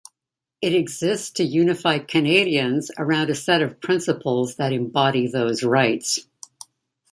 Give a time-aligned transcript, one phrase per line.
[0.63, 6.25] It exists to unify Canadians around a set of principles that embody those rights.